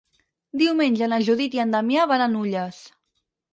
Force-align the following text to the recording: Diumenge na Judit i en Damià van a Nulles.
Diumenge 0.61 1.09
na 1.11 1.19
Judit 1.27 1.59
i 1.59 1.63
en 1.65 1.77
Damià 1.77 2.09
van 2.15 2.27
a 2.27 2.31
Nulles. 2.35 2.83